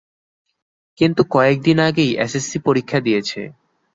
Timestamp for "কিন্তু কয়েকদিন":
0.99-1.77